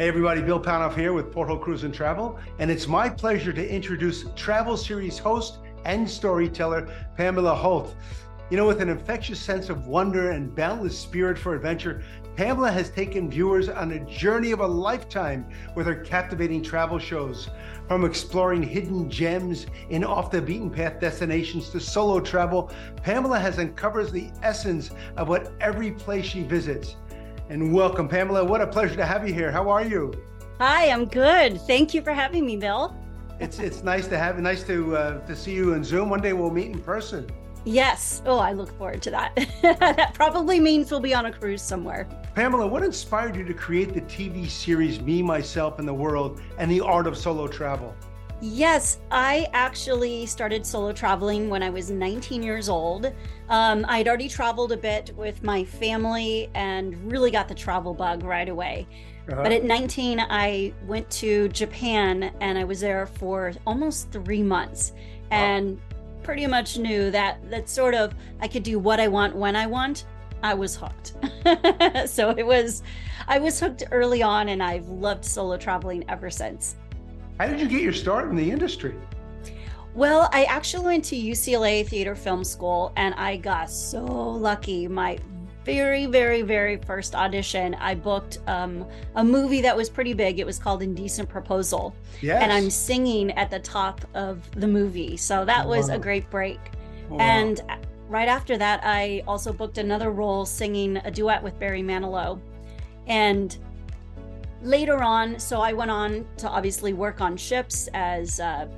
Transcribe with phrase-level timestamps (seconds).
[0.00, 3.70] Hey everybody, Bill Panoff here with Porthole Cruise and Travel, and it's my pleasure to
[3.70, 6.88] introduce Travel Series host and storyteller
[7.18, 7.94] Pamela Holt.
[8.48, 12.02] You know, with an infectious sense of wonder and boundless spirit for adventure,
[12.34, 15.44] Pamela has taken viewers on a journey of a lifetime
[15.76, 17.50] with her captivating travel shows.
[17.86, 22.72] From exploring hidden gems in off the beaten path destinations to solo travel,
[23.02, 26.96] Pamela has uncovered the essence of what every place she visits
[27.50, 28.44] and welcome, Pamela.
[28.44, 29.50] What a pleasure to have you here.
[29.50, 30.12] How are you?
[30.60, 31.60] Hi, I'm good.
[31.62, 32.96] Thank you for having me, Bill.
[33.40, 36.08] It's it's nice to have nice to uh, to see you in Zoom.
[36.10, 37.28] One day we'll meet in person.
[37.64, 38.22] Yes.
[38.24, 39.34] Oh, I look forward to that.
[39.62, 42.08] that probably means we'll be on a cruise somewhere.
[42.36, 46.70] Pamela, what inspired you to create the TV series Me, Myself, and the World and
[46.70, 47.94] the Art of Solo Travel?
[48.42, 53.12] Yes, I actually started solo traveling when I was 19 years old.
[53.50, 58.24] Um, I'd already traveled a bit with my family and really got the travel bug
[58.24, 58.88] right away.
[59.30, 59.42] Uh-huh.
[59.42, 64.92] But at 19, I went to Japan and I was there for almost three months
[65.30, 65.82] and wow.
[66.22, 69.66] pretty much knew that that sort of I could do what I want when I
[69.66, 70.06] want.
[70.42, 71.12] I was hooked.
[72.08, 72.82] so it was,
[73.28, 76.76] I was hooked early on and I've loved solo traveling ever since.
[77.40, 78.94] How did you get your start in the industry?
[79.94, 84.86] Well, I actually went to UCLA Theater Film School and I got so lucky.
[84.86, 85.18] My
[85.64, 90.38] very, very, very first audition, I booked um, a movie that was pretty big.
[90.38, 91.96] It was called Indecent Proposal.
[92.20, 92.42] Yes.
[92.42, 95.16] And I'm singing at the top of the movie.
[95.16, 95.94] So that was wow.
[95.94, 96.60] a great break.
[97.08, 97.20] Wow.
[97.20, 97.62] And
[98.10, 102.38] right after that, I also booked another role singing a duet with Barry Manilow.
[103.06, 103.56] And
[104.62, 108.68] later on, so I went on to obviously work on ships as uh,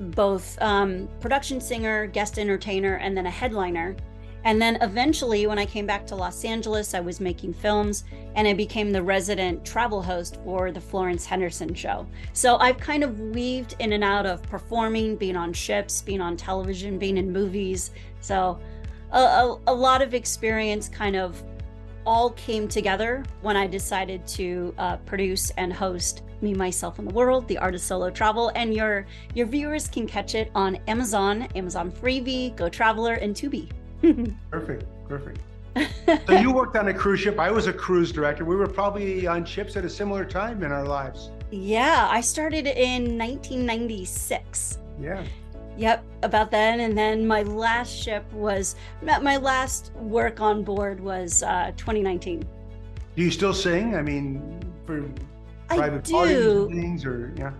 [0.00, 3.96] both um, production singer, guest entertainer, and then a headliner.
[4.44, 8.04] And then eventually, when I came back to Los Angeles, I was making films
[8.34, 12.06] and I became the resident travel host for the Florence Henderson show.
[12.34, 16.36] So I've kind of weaved in and out of performing, being on ships, being on
[16.36, 17.92] television, being in movies.
[18.20, 18.60] So
[19.12, 21.42] a, a, a lot of experience kind of
[22.06, 27.14] all came together when I decided to uh, produce and host Me, Myself, and the
[27.14, 28.50] World, The Art of Solo Travel.
[28.54, 33.70] And your your viewers can catch it on Amazon, Amazon Freevee, Go Traveler, and Tubi.
[34.50, 35.38] perfect, perfect.
[36.26, 37.38] so you worked on a cruise ship.
[37.38, 38.44] I was a cruise director.
[38.44, 41.30] We were probably on ships at a similar time in our lives.
[41.50, 44.78] Yeah, I started in 1996.
[45.00, 45.24] Yeah.
[45.76, 46.80] Yep, about then.
[46.80, 52.44] And then my last ship was my last work on board was uh, 2019.
[53.16, 53.94] Do you still sing?
[53.94, 55.04] I mean, for
[55.68, 57.52] private parties things, or yeah.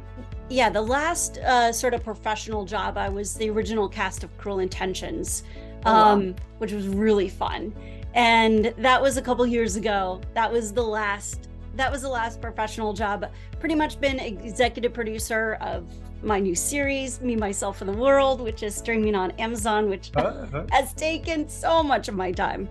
[0.49, 4.59] Yeah, the last uh, sort of professional job, I was the original cast of Cruel
[4.59, 5.43] Intentions,
[5.87, 7.73] oh, um, which was really fun.
[8.15, 10.21] And that was a couple years ago.
[10.35, 11.49] That was the last.
[11.77, 13.27] That was the last professional job.
[13.59, 15.85] Pretty much been executive producer of
[16.23, 20.65] my new series, Me, Myself, and the World, which is streaming on Amazon, which uh-huh.
[20.71, 22.69] has taken so much of my time.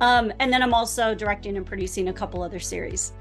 [0.00, 3.12] Um, and then I'm also directing and producing a couple other series.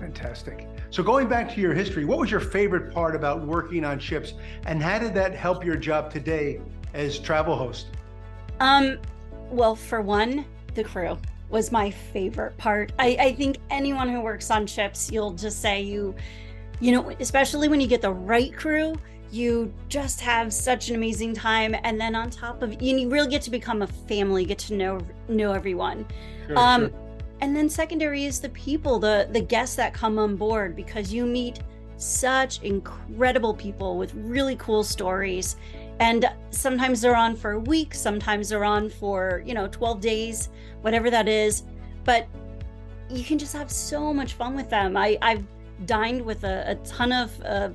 [0.00, 0.68] Fantastic.
[0.90, 4.34] So, going back to your history, what was your favorite part about working on ships,
[4.66, 6.60] and how did that help your job today
[6.94, 7.88] as travel host?
[8.60, 8.98] Um,
[9.50, 11.18] well, for one, the crew
[11.50, 12.92] was my favorite part.
[12.98, 16.14] I, I think anyone who works on ships, you'll just say you
[16.80, 18.94] you know, especially when you get the right crew,
[19.30, 21.74] you just have such an amazing time.
[21.82, 25.00] And then on top of you really get to become a family, get to know
[25.28, 26.06] know everyone.
[26.46, 26.90] Sure, um, sure.
[27.40, 31.26] And then secondary is the people, the the guests that come on board because you
[31.26, 31.60] meet
[31.96, 35.56] such incredible people with really cool stories.
[36.00, 40.48] And sometimes they're on for a week, sometimes they're on for, you know, 12 days,
[40.82, 41.64] whatever that is.
[42.04, 42.28] But
[43.10, 44.96] you can just have so much fun with them.
[44.96, 45.44] I, I've
[45.86, 47.70] dined with a, a ton of uh,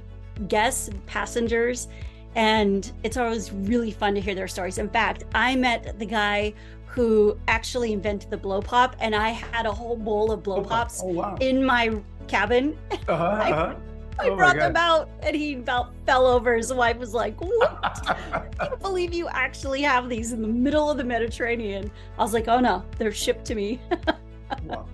[0.47, 1.87] guests, passengers,
[2.35, 4.77] and it's always really fun to hear their stories.
[4.77, 6.53] In fact, I met the guy
[6.85, 11.01] who actually invented the blow pop, and I had a whole bowl of blow pops
[11.03, 11.37] oh, wow.
[11.39, 11.95] in my
[12.27, 12.77] cabin.
[13.07, 13.75] Uh-huh, uh-huh.
[14.19, 16.55] I, oh brought them out, and he about fell over.
[16.55, 17.99] His wife was like, "What?
[18.33, 22.33] I can't believe you actually have these in the middle of the Mediterranean." I was
[22.33, 23.79] like, "Oh no, they're shipped to me."
[24.65, 24.85] wow.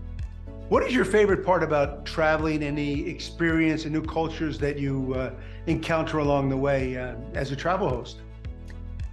[0.70, 2.62] What is your favorite part about traveling?
[2.62, 5.32] Any experience and new cultures that you uh,
[5.66, 8.18] encounter along the way uh, as a travel host?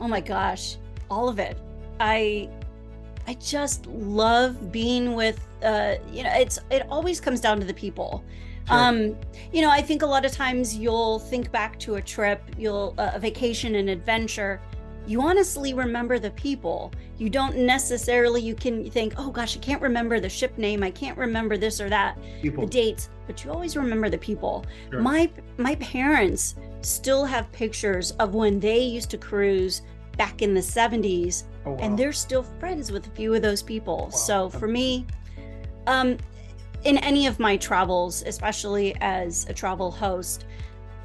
[0.01, 0.77] Oh my gosh,
[1.11, 1.59] all of it.
[1.99, 2.51] I
[3.27, 7.75] I just love being with uh, you know it's it always comes down to the
[7.75, 8.23] people.
[8.69, 8.77] Sure.
[8.77, 9.17] Um,
[9.53, 12.95] you know, I think a lot of times you'll think back to a trip, you'll
[12.99, 14.61] uh, a vacation, an adventure,
[15.07, 16.93] you honestly remember the people.
[17.17, 20.83] You don't necessarily, you can think, oh gosh, I can't remember the ship name.
[20.83, 22.65] I can't remember this or that, people.
[22.65, 23.09] the dates.
[23.29, 24.65] but you always remember the people.
[24.91, 25.01] Sure.
[25.01, 29.83] My my parents still have pictures of when they used to cruise
[30.17, 31.79] back in the 70s Oh, wow.
[31.81, 34.05] and they're still friends with a few of those people.
[34.05, 34.11] Wow.
[34.11, 35.07] So for me,
[35.87, 36.17] um,
[36.87, 40.47] in any of my travels, especially as a travel host,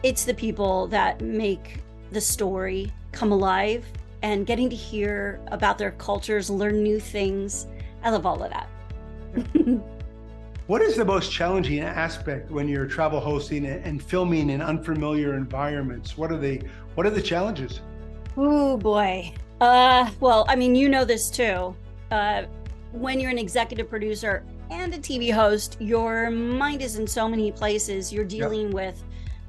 [0.03, 1.79] it's the people that make
[2.11, 3.83] the story come alive
[4.21, 7.65] and getting to hear about their cultures, learn new things.
[8.03, 8.69] I love all of that.
[10.67, 16.17] What is the most challenging aspect when you're travel hosting and filming in unfamiliar environments?
[16.17, 16.61] What are the
[16.95, 17.81] what are the challenges?
[18.37, 19.33] Oh boy.
[19.59, 21.75] Uh, well, I mean, you know this too.
[22.09, 22.43] Uh,
[22.93, 27.51] when you're an executive producer and a TV host, your mind is in so many
[27.51, 28.11] places.
[28.11, 29.03] You're dealing with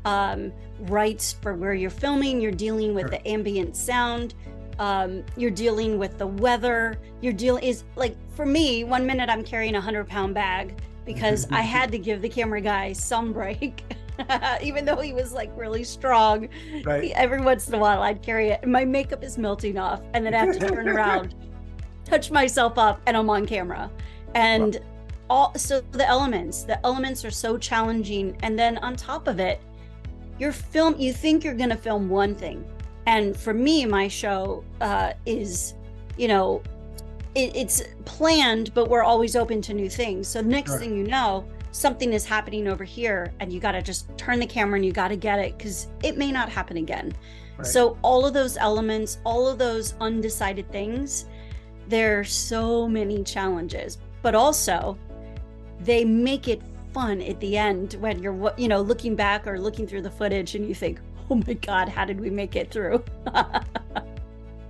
[0.05, 2.41] um, rights for where you're filming.
[2.41, 3.11] You're dealing with Sure.
[3.11, 4.35] the ambient sound.
[4.79, 6.99] Um, you're dealing with the weather.
[7.21, 8.85] You're dealing is like for me.
[8.85, 10.75] One minute I'm carrying a hundred pound bag
[11.05, 13.85] because I had to give the camera guy some break,
[14.63, 16.49] even though he was like really strong
[16.85, 17.13] Right.
[17.15, 20.33] every once in a while I'd carry it my makeup is melting off and then
[20.33, 21.35] I have to turn around,
[22.05, 23.91] touch myself up and I'm on camera.
[24.35, 24.81] And
[25.29, 29.61] all so the elements, the elements are so challenging and then on top of it,
[30.39, 32.65] you're film you think you're going to film one thing.
[33.07, 35.75] And for me my show uh is
[36.17, 36.63] you know
[37.35, 40.29] it, it's planned but we're always open to new things.
[40.29, 43.83] So the next thing you know, something is happening over here and you got to
[43.83, 46.77] just turn the camera and you got to get it cuz it may not happen
[46.77, 47.15] again.
[47.57, 47.67] Right.
[47.67, 51.27] So all of those elements, all of those undecided things,
[51.89, 54.97] there's so many challenges, but also
[55.84, 56.62] they make it
[56.93, 60.55] fun at the end when you're you know looking back or looking through the footage
[60.55, 61.00] and you think,
[61.31, 63.05] "Oh my god, how did we make it through?"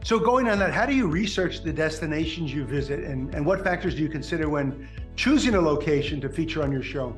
[0.05, 3.63] So going on that, how do you research the destinations you visit and, and what
[3.63, 7.15] factors do you consider when choosing a location to feature on your show?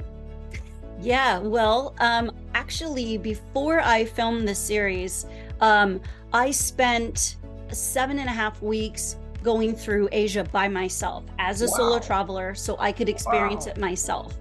[1.01, 5.25] Yeah, well, um, actually, before I filmed the series,
[5.63, 5.99] um,
[6.35, 7.37] I spent
[7.71, 12.77] seven and a half weeks going through Asia by myself as a solo traveler so
[12.81, 13.73] I could experience Wow.
[13.73, 14.35] it myself.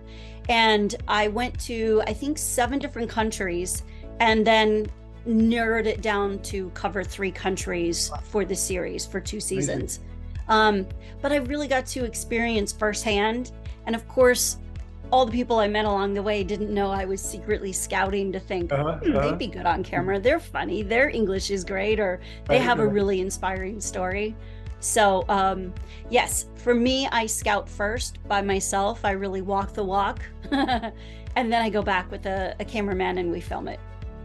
[0.50, 3.83] And I went to, I think, seven different countries
[4.19, 4.88] and then
[5.25, 10.00] narrowed it down to cover three countries for the series for two seasons.
[10.50, 10.85] Um,
[11.21, 13.51] but I really got to experience firsthand.
[13.85, 14.57] And of course,
[15.11, 18.39] all the people I met along the way didn't know I was secretly scouting to
[18.39, 19.29] think, Uh-huh, "Hmm, uh-huh.
[19.29, 20.19] they'd be good on camera.
[20.19, 20.81] They're funny.
[20.81, 24.35] Their English is great, or they have a really inspiring story.
[24.83, 25.74] So, um,
[26.09, 29.06] yes, for me, I scout first by myself.
[29.06, 30.21] I really walk the walk.
[30.51, 30.94] and
[31.35, 33.80] then I go back with a, a cameraman and we film it.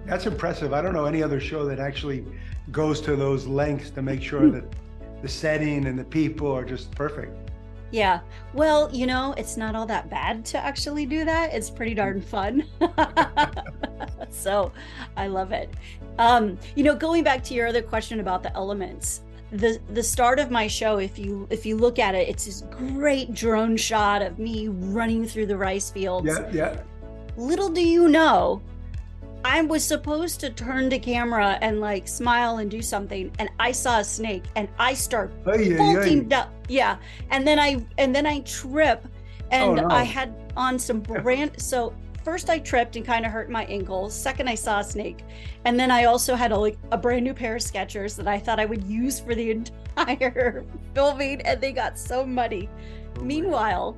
[0.05, 0.73] That's impressive.
[0.73, 2.25] I don't know any other show that actually
[2.73, 4.65] goes to those lengths to make sure that
[5.23, 7.37] the setting and the people are just perfect.
[7.93, 8.19] Yeah.
[8.53, 11.55] Well, you know, it's not all that bad to actually do that.
[11.55, 12.65] It's pretty darn fun.
[14.31, 14.73] so
[15.17, 15.71] I love it.
[16.19, 20.39] Um, you know, going back to your other question about the elements, the the start
[20.39, 24.23] of my show, if you if you look at it, it's this great drone shot
[24.23, 26.27] of me running through the rice fields.
[26.27, 26.83] Yeah, yeah.
[27.37, 28.61] Little do you know,
[29.45, 33.73] I was supposed to turn to camera and like smile and do something, and I
[33.73, 36.49] saw a snake and I start bolting down.
[36.69, 36.97] Yeah,
[37.31, 39.07] and then I and then I trip,
[39.51, 39.89] and Oh, no.
[39.89, 41.53] I had on some brand.
[41.61, 41.95] So
[42.29, 44.11] first I tripped and kind of hurt my ankle.
[44.11, 45.25] Second I saw a snake,
[45.65, 48.39] and then I also had a like a brand new pair of Skechers that I
[48.39, 52.69] thought I would use for the entire filming, and they got so muddy.
[53.17, 53.97] Oh, Meanwhile,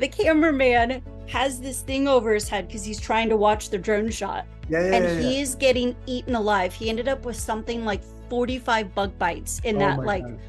[0.00, 4.10] the cameraman has this thing over his head because he's trying to watch the drone
[4.10, 5.42] shot yeah, yeah, and yeah, he yeah.
[5.42, 6.74] is getting eaten alive.
[6.74, 10.40] He ended up with something like 45 bug bites in Oh that like God.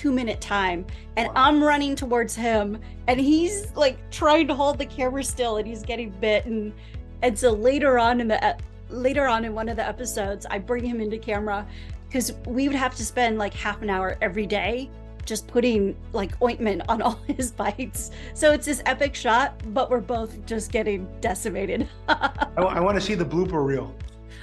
[0.00, 0.86] Two minute time.
[1.18, 1.34] And Wow.
[1.36, 5.82] I'm running towards him and he's like trying to hold the camera still and he's
[5.82, 6.72] getting bitten.
[7.20, 8.56] And so later on in the
[8.88, 11.66] later on in one of the episodes, I bring him into camera
[12.08, 14.88] because we would have to spend like half an hour every day
[15.26, 18.10] just putting like ointment on all his bites.
[18.32, 21.86] So it's this epic shot, but we're both just getting decimated.
[22.08, 23.94] I, want to see the blooper reel.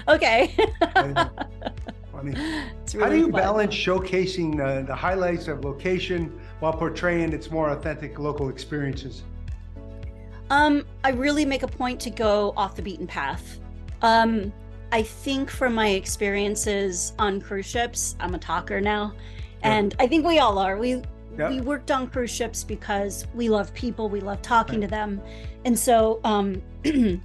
[0.07, 0.55] okay.
[2.83, 3.41] It's How do you fun.
[3.41, 9.23] balance showcasing uh, the highlights of location while portraying its more authentic local experiences?
[10.49, 13.59] Um, I really make a point to go off the beaten path.
[14.01, 14.53] Um,
[14.91, 19.13] I think from my experiences on cruise ships, I'm a talker now,
[19.63, 20.77] and I think we all are.
[20.77, 21.01] We
[21.37, 25.21] we worked on cruise ships because we love people, we love talking to them,
[25.65, 26.61] and so um,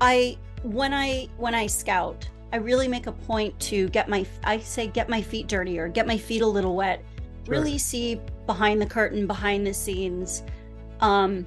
[0.00, 4.58] I when I when I scout, I really make a point to get my I
[4.58, 7.04] say get my feet dirty or get my feet a little wet,
[7.44, 7.54] Sure.
[7.54, 10.42] really see behind the curtain, behind the scenes.
[11.00, 11.46] Um,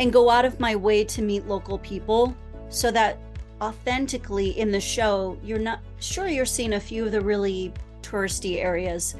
[0.00, 2.34] and go out of my way to meet local people
[2.68, 3.18] so that
[3.60, 7.72] authentically in the show, you're not sure you're seeing a few of the really
[8.02, 9.14] touristy areas,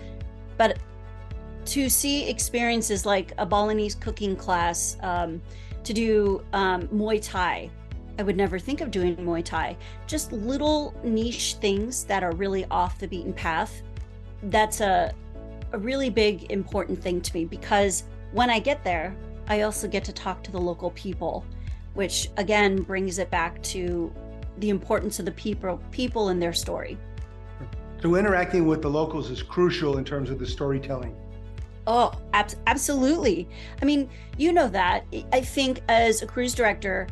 [0.56, 0.78] but
[1.66, 5.40] to see experiences like a Balinese cooking class, um,
[5.84, 7.70] to do um, Muay Thai.
[8.18, 9.76] I would never think of doing Muay Thai.
[10.06, 13.82] Just little niche things that are really off the beaten path.
[14.44, 15.12] That's a,
[15.72, 19.16] a really big, important thing to me because when I get there,
[19.48, 21.44] I also get to talk to the local people,
[21.94, 24.12] which again brings it back to
[24.58, 26.98] the importance of the people people and their story.
[28.02, 31.14] So interacting with the locals is crucial in terms of the storytelling.
[31.86, 33.48] Oh, ab- absolutely.
[33.80, 35.04] I mean, you know that.
[35.32, 37.08] I think as a cruise director,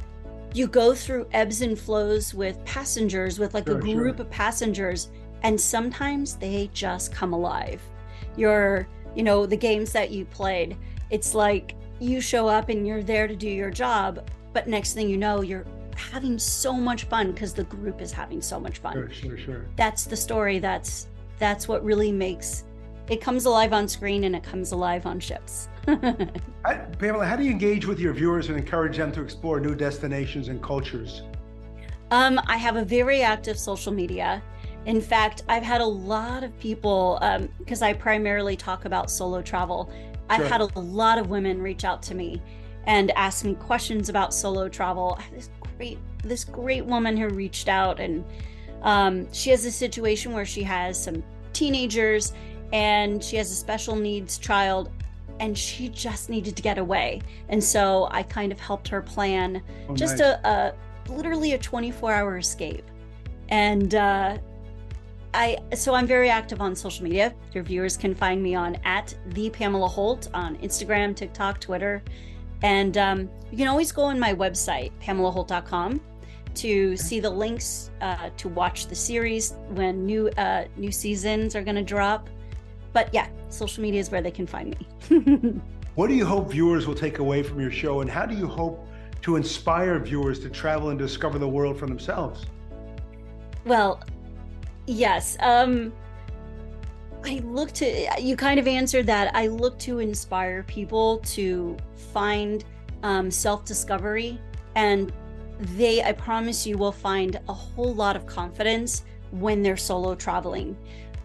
[0.53, 4.27] you go through ebbs and flows with passengers, with like sure, a group sure.
[4.27, 5.09] of passengers,
[5.43, 7.81] and sometimes they just come alive.
[8.37, 10.77] Your, you know, the games that you played,
[11.11, 15.09] it's like you show up and you're there to do your job, but next thing
[15.09, 15.67] you know, you're
[15.97, 18.95] having so much fun because the group is having so much fun.
[18.95, 19.67] Sure, sure, sure.
[19.77, 20.59] That's the story.
[20.59, 21.07] That's
[21.39, 22.65] that's what really makes
[23.09, 25.69] it comes alive on screen and it comes alive on ships.
[26.65, 29.75] I, Pamela, how do you engage with your viewers and encourage them to explore new
[29.75, 31.23] destinations and cultures?
[32.11, 34.43] Um, I have a very active social media.
[34.87, 37.19] In fact, I've had a lot of people
[37.59, 39.91] because um, I primarily talk about solo travel.
[40.29, 42.41] I've had a lot of women reach out to me
[42.87, 45.17] and ask me questions about solo travel.
[45.19, 48.25] I have this great this great woman who reached out and
[48.83, 51.23] um, she has a situation where she has some
[51.53, 52.35] teenagers
[52.73, 54.91] and she has a special needs child
[55.41, 57.23] and she just needed to get away.
[57.49, 60.39] And so i kind of helped her plan oh, just nice.
[60.45, 60.75] a,
[61.09, 62.85] a, literally a 24 hour escape.
[63.49, 64.39] And uh,
[65.33, 67.35] i so i'm very active on social media.
[67.53, 72.03] Your viewers can find me on at the pamela holt on instagram tiktok twitter.
[72.63, 76.01] And um, you can always go on my website pamelaholt.com
[76.53, 81.63] to see the links uh, to watch the series when new uh, new seasons are
[81.63, 82.29] going to drop
[82.93, 85.61] but yeah, social media is where they can find me.
[85.95, 88.47] what do you hope viewers will take away from your show, and how do you
[88.47, 88.87] hope
[89.23, 92.47] to inspire viewers to travel and discover the world for themselves?
[93.65, 94.03] Well,
[94.87, 95.37] yes.
[95.41, 95.93] Um,
[97.25, 99.35] I look to, you kind of answered that.
[99.35, 101.77] I look to inspire people to
[102.13, 102.65] find
[103.03, 104.41] um, self discovery,
[104.75, 105.13] and
[105.59, 110.77] they, I promise you, will find a whole lot of confidence when they're solo traveling.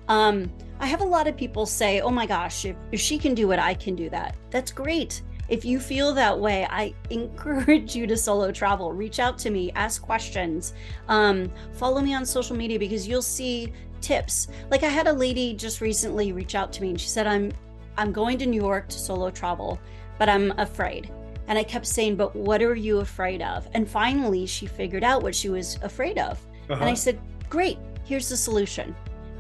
[0.10, 3.34] Um, I have a lot of people say, oh my gosh, if, if she can
[3.34, 4.36] do it, I can do that.
[4.52, 5.22] That's great.
[5.48, 8.92] If you feel that way, I encourage you to solo travel.
[8.92, 10.74] Reach out to me, ask questions,
[11.08, 14.48] um, follow me on social media because you'll see tips.
[14.70, 17.52] Like I had a lady just recently reach out to me and she said, I'm
[17.98, 19.80] I'm going to New York to solo travel,
[20.20, 21.10] but I'm afraid.
[21.48, 23.70] And I kept saying, but what are you afraid of?
[23.74, 26.38] And finally she figured out what she was afraid of.
[26.70, 26.74] Uh-huh.
[26.74, 26.96] And I uh-huh.
[26.96, 28.96] said, Great, here's the solution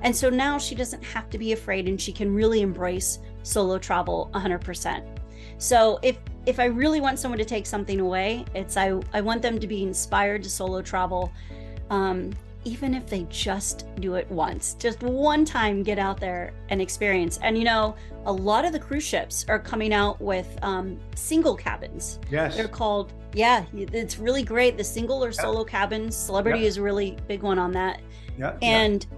[0.06, 3.80] and so now she doesn't have to be afraid and she can really embrace solo
[3.80, 5.04] travel 100%.
[5.58, 9.42] So if if I really want someone to take something away, it's I, I want
[9.42, 11.34] them to be inspired to solo travel.
[11.90, 12.34] Um,
[12.66, 17.40] even if they just do it once, just one time, get out there and experience.
[17.42, 17.96] And you know,
[18.26, 22.20] a lot of the cruise ships are coming out with um, single cabins.
[22.30, 22.56] Yes.
[22.56, 24.78] They're called, yeah, it's really great.
[24.78, 25.72] The single or solo yeah.
[25.72, 26.68] cabins, Celebrity yeah.
[26.68, 28.02] is a really big one on that.
[28.38, 28.56] Yeah.
[28.62, 29.15] And yeah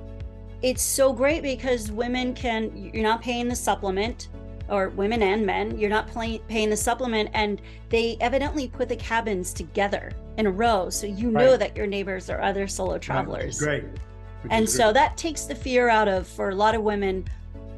[0.61, 4.29] it's so great because women can you're not paying the supplement
[4.69, 8.95] or women and men you're not pay, paying the supplement and they evidently put the
[8.95, 13.61] cabins together in a row so you know that your neighbors are other solo travelers.
[13.61, 13.93] right, great
[14.41, 14.93] which and so great.
[14.95, 17.23] that takes the fear out of for a lot of women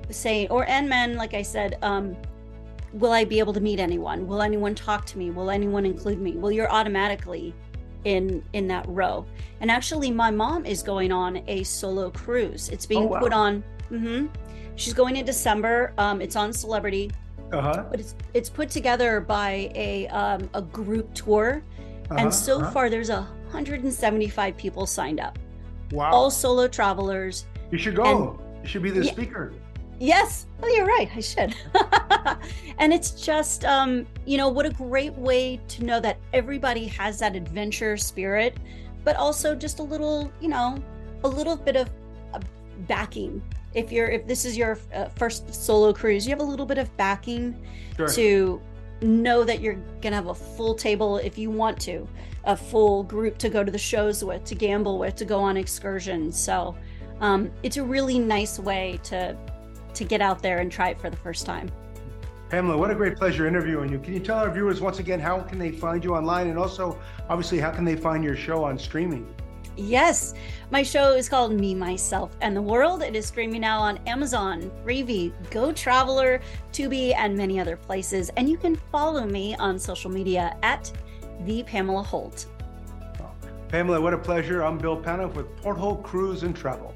[0.09, 2.15] saying or and men like i said um,
[2.93, 4.25] will i be able to meet anyone?
[4.25, 5.29] Will anyone talk to me?
[5.29, 6.31] Will anyone include me?
[6.35, 7.53] Well you're automatically
[8.05, 9.25] in in that row.
[9.61, 12.69] And actually, my mom is going on a solo cruise.
[12.69, 13.19] It's being oh, wow.
[13.19, 13.63] put on.
[13.91, 14.27] Mm-hmm,
[14.75, 15.93] she's going in December.
[15.97, 17.11] Um, it's on Celebrity.
[17.51, 17.85] Uh-huh.
[17.89, 21.63] But it's it's put together by a um, a group tour,
[22.09, 22.71] uh-huh, and so uh-huh.
[22.71, 25.39] far there's a 175 people signed up.
[25.91, 26.11] Wow!
[26.11, 27.45] All solo travelers.
[27.71, 28.37] You should go.
[28.39, 29.53] And, you should be the yeah, speaker.
[29.99, 30.45] Yes.
[30.63, 31.09] Oh, you're right.
[31.13, 31.55] I should.
[32.77, 37.19] and it's just, um, you know, what a great way to know that everybody has
[37.19, 38.55] that adventure spirit,
[39.03, 40.81] but also just a little, you know,
[41.25, 41.89] a little bit of
[42.33, 42.39] uh,
[42.87, 43.41] backing.
[43.73, 46.77] If you're, if this is your uh, first solo cruise, you have a little bit
[46.77, 47.61] of backing
[47.97, 48.07] sure.
[48.07, 48.61] to
[49.01, 52.07] know that you're gonna have a full table if you want to,
[52.45, 55.57] a full group to go to the shows with, to gamble with, to go on
[55.57, 56.37] excursions.
[56.39, 56.75] So
[57.19, 59.37] um, it's a really nice way to
[59.99, 61.69] to get out there and try it for the first time.
[62.49, 63.99] Pamela, what a great pleasure interviewing you.
[63.99, 66.99] Can you tell our viewers once again how can they find you online and also
[67.29, 69.27] obviously how can they find your show on streaming?
[69.77, 70.33] Yes,
[70.71, 73.03] my show is called Me, Myself, and the World.
[73.03, 76.41] It is streaming now on Amazon, Freevee, Go Traveler,
[76.73, 78.29] Tubi, and many other places.
[78.35, 80.91] And you can follow me on social media at
[81.45, 82.47] the Pamela Holt.
[83.69, 84.63] Pamela, what a pleasure.
[84.63, 86.95] I'm Bill Panoff with Porthole Cruise and Travel.